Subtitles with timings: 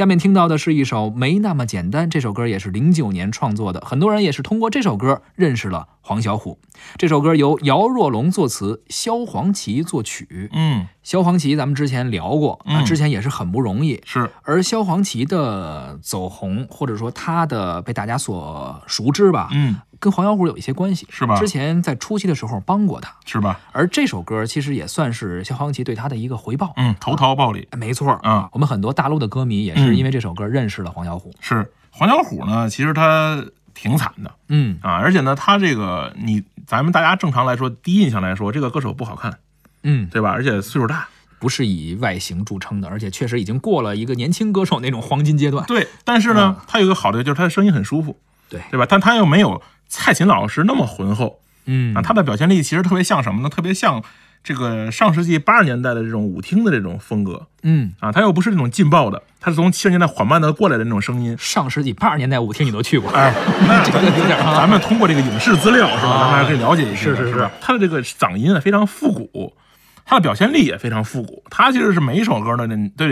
[0.00, 6.56] 下面听到的是一首《没那么简单》，这首歌也是零九年创作的，很多人也是通过这首歌认识了黄小琥。
[6.96, 10.48] 这首歌由姚若龙作词，萧煌奇作曲。
[10.54, 14.00] 嗯，萧煌奇咱们之前聊过，啊，嗯之前也是很不容易。
[14.06, 23.60] 是，而萧煌奇的走红，或者说他的被大家所熟知吧，嗯，跟黄小琥有一些关系，是吧之前在初期的时候帮过他，是吧？
[23.72, 26.72] 而这首歌其实也算是萧煌奇对他的一个回报。
[26.76, 31.30] 嗯，投桃报李哎没错，啊，我们很多大陆的歌迷也是嗯因为这首歌认识了黄小琥。
[31.40, 39.38] 是黄小琥呢，其实他挺惨的嗯，啊，而且呢，他这个你咱们大家正常来说，第一印象来说，这个歌手不好看，
[39.82, 40.30] 嗯，对吧？
[40.30, 45.64] 而且岁数大，不是以外形著称的，而且确实已经过了一个年轻歌手那种黄金阶段。
[45.66, 48.16] 对，但是呢，他有一个好的就是他的声音很舒服，
[48.48, 48.86] 对对吧？
[48.88, 49.60] 但他又没有
[49.90, 51.40] 蔡琴老师那么浑厚。
[51.66, 51.94] 嗯。
[51.94, 53.50] 啊，他的表现力其实特别像什么呢？
[53.50, 54.02] 特别像
[54.42, 57.46] 这个上世纪八十年代的这种舞厅的这种风格。
[57.62, 61.36] 嗯，啊，他又不是那种劲爆的，他是从七十年代缓慢的过来的那种声音。
[61.38, 63.34] 上世纪八十年代舞厅你都去过，哎，
[63.68, 64.56] 那 这个有点啊。
[64.56, 66.20] 咱们通过这个影视资料是吧，啊。
[66.22, 67.50] 咱们还可以了解一下，是是是？
[67.60, 69.54] 他的这个嗓音啊非常复古，
[70.06, 72.66] 他的表现力也非常复古，他其实是每一首歌呢
[72.96, 73.06] 都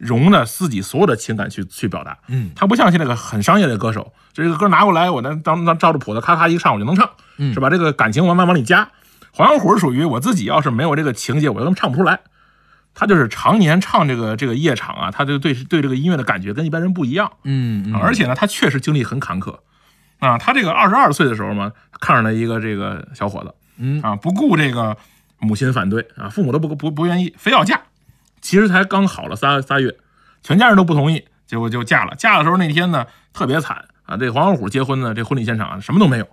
[0.00, 2.18] 得融着自己所有的情感去去表达。
[2.28, 7.68] 嗯，他不像现在个很商业的歌手，这个歌拿过来，我能当当照着谱子咔咔一唱我就能唱，嗯是吧？
[7.70, 8.90] 这个感情慢慢往里加。
[9.32, 12.20] 黄小琥是属于我自己要是没有这个情节，我根本唱不出来。
[12.92, 17.30] 他就是常年唱这个这个夜场啊，他就对对这个音乐的感觉跟一般人不一样。
[17.44, 19.60] 嗯嗯，而且呢，他确实经历很坎坷
[20.18, 20.36] 啊。
[20.36, 24.96] 他这个二十二岁的时候嘛，看上了一个这个小伙子，嗯啊，不顾这个
[25.38, 27.80] 母亲反对啊，父母都不不不愿意，非要嫁。
[28.40, 29.96] 其实才刚好了仨仨月，
[30.42, 32.14] 全家人都不同意，结果就嫁了。
[32.16, 34.16] 嫁的时候那天呢，特别惨啊。
[34.16, 36.26] 这黄小虎结婚呢，这婚礼现场啊什么都没有，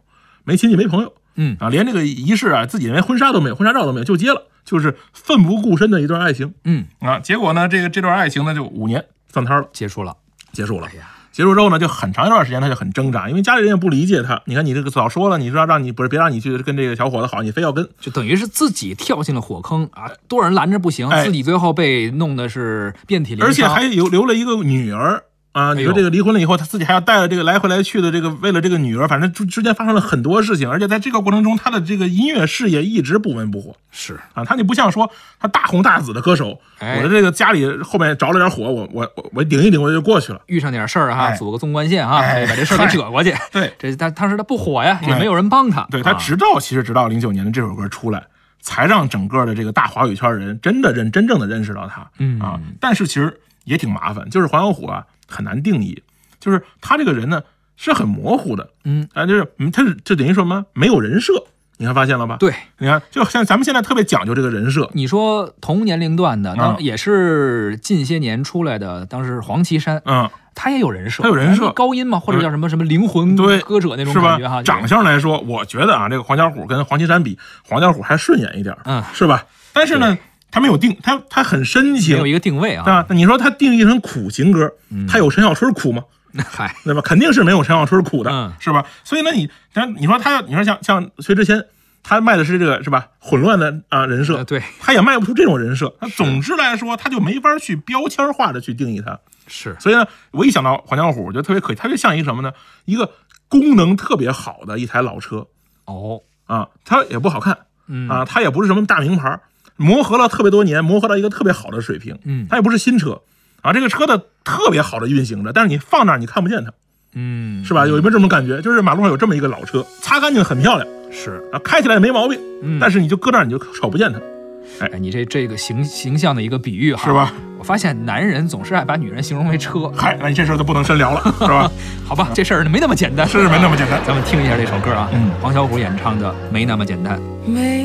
[0.43, 7.19] 没亲戚没朋友嗯啊，连这个仪式啊，自己连婚纱都没有，婚纱照都没有，就结了，就是奋不顾身的一段爱情嗯，啊。
[7.19, 10.15] 结果呢，这个这段爱情呢，就五年散摊了，结束了。
[10.51, 10.95] 结束了哎。
[10.95, 14.41] 呀，结束之后呢，就很长一段时间他就很挣扎，因为家里人也不理解他。
[14.45, 25.25] 你看你这个早说了，你说让你不是别让你去跟这个小伙子好，你非要跟，就等于是自己跳进了火坑啊，多少人拦着不行，哎自己最后被弄的是遍体鳞伤，而且还有留了一个女儿
[25.57, 25.73] 啊。
[25.73, 34.45] 你说这个离婚了以后，他自己还要带着这个来回来去的这个，为了这个女儿，反正之之间发生了很多事情，而且在这个过程中，他的这个音乐事业一直不温不火是啊。
[34.45, 40.41] 他就不像说他大红大紫的歌手，哎我的这个家里后面着了点火，我我我我顶一顶我就过去了。
[40.47, 43.33] 遇上点事儿哈，哎组个纵贯线哈，哎把这事儿给扯过去。
[43.51, 45.87] 对这他当时他不火呀，也哎没有人帮他。
[45.89, 48.23] 对他啊直到其实直到零九年的这首歌出来，
[48.61, 52.07] 才让整个的这个大华语圈人真的认真正的认识到他。
[52.19, 56.01] 嗯啊，但是其实也挺麻烦，就是黄小琥啊很难定义，
[56.39, 57.43] 就是他这个人呢
[57.75, 59.07] 是很模糊的，嗯。
[59.13, 60.65] 啊，就是嗯他是就等于说什么？
[60.73, 61.33] 没有人设，
[61.77, 66.83] 你看发现了吧？，对，你看就像咱们现在特别讲究这个人设，你说同年龄段的，当嗯。
[66.83, 71.69] 也是近些年出来的，当时黄绮珊，嗯，她也有人设，她有人设。
[71.73, 73.59] 高音嘛，或者叫什么什么灵魂对。
[73.59, 74.29] 歌者那种是吧？
[74.31, 74.63] 感觉哈。？
[74.63, 79.45] 长相来说，我觉得啊，这个黄小琥跟黄绮珊比，黄小琥还顺眼一点，嗯，是吧？
[79.73, 80.17] 但是呢，
[80.51, 82.83] 他没有定，他他很深情，没有一个定位啊。
[82.89, 84.71] 啊，那你说他定义成苦情歌，
[85.07, 86.03] 他有陈小春苦吗？
[86.49, 87.01] 嗨，对吧？
[87.01, 88.85] 肯定是没有陈小春苦的，嗯是吧？
[89.03, 91.65] 所以呢，你咱你说他，你说像像薛之谦，
[92.03, 93.07] 他卖的是这个是吧？
[93.19, 95.95] 混乱的啊人设，呃对，他也卖不出这种人设。
[95.99, 99.19] 他总之来说，他就没法去标签化的去定义他。
[99.47, 102.51] 是所以呢，我一想到黄小虎，我觉得特别可以，他就像一个什么呢？
[102.85, 103.11] 一个
[103.47, 105.47] 功能特别好的一台老车
[105.85, 109.39] 哦，啊，它也不好看嗯啊，它也不是什么大名牌，
[109.77, 112.17] 磨合了特别多年，磨合到一个特别好的水平。
[112.25, 113.21] 嗯它也不是新车
[113.61, 116.71] 啊，这个车的特别好的运行着，但是你放那儿你看不见它，
[117.15, 117.87] 嗯，是吧？
[117.87, 118.61] 有没有这种感觉？
[118.61, 127.33] 就是马路上有这么一个老车，擦干净很漂亮是，啊，开起来也没毛病，嗯但是你就搁那儿你就瞅不见它，哎，你这这个形形象的一个比喻哈，是吧？
[127.57, 131.71] 我发现男人总是爱把女人形容为车，嗨，那你这事儿就不能深聊了，是吧？
[132.05, 133.99] 好吧，这事儿没那么简单，是没那么简单。
[134.05, 137.19] 咱们听一下这首歌啊，嗯黄小琥演唱的《没那么简单》。
[137.49, 137.83] 没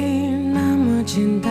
[0.53, 1.51] 那么简单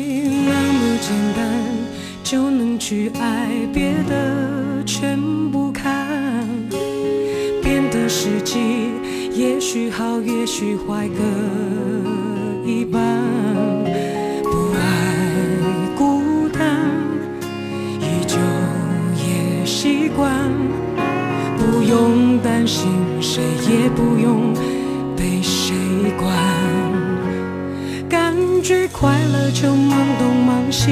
[2.91, 5.17] 去爱，别的全
[5.49, 6.05] 不看。
[7.63, 8.59] 变的时机，
[9.33, 13.01] 也许好，也许坏，各一半。
[14.43, 14.81] 不爱
[15.97, 16.85] 孤单，
[18.01, 18.35] 依旧
[19.15, 20.29] 也习惯。
[21.57, 22.91] 不用担心，
[23.21, 24.53] 谁也不用
[25.15, 25.73] 被谁
[26.19, 26.29] 管。
[28.09, 30.91] 感觉快乐就忙东忙西，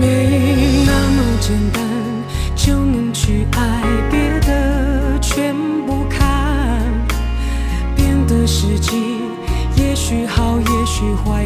[0.00, 1.82] 没那么简单
[2.56, 5.54] 就能去爱，别的全
[5.86, 6.84] 不看。
[7.96, 9.20] 变得实际，
[9.76, 11.37] 也许好，也许坏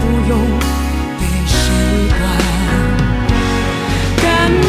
[0.00, 0.38] 不用
[1.18, 1.54] 被谁
[2.08, 2.20] 管。
[4.22, 4.24] 感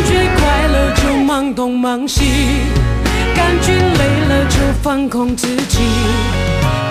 [0.06, 2.22] 觉快乐就忙东忙西，
[3.36, 5.80] 感觉累了就放空自己。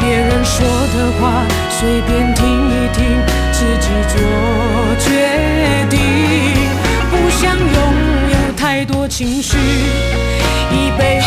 [0.00, 3.04] 别人说的话随便听一听，
[3.52, 4.16] 自己做
[4.98, 5.06] 决
[5.88, 5.98] 定。
[7.10, 7.76] 不想拥
[8.30, 9.56] 有太多情绪，
[10.70, 11.20] 一杯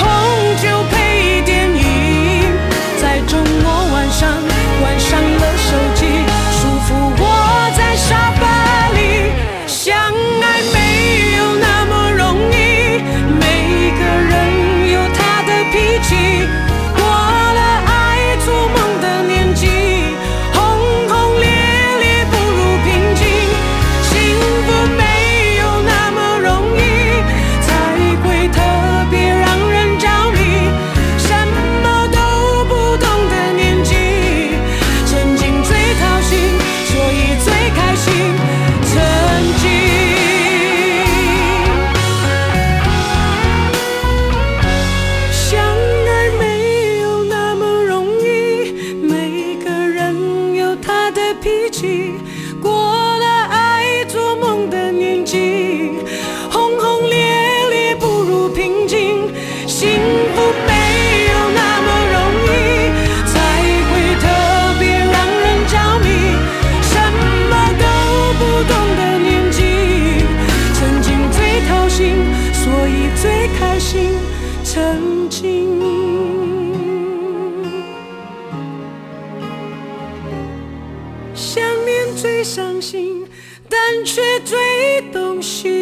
[81.33, 83.25] 想念最伤心，
[83.69, 85.78] 但却最动心